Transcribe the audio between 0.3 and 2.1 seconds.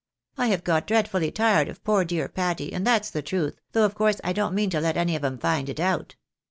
I have got dreadfully tired of poor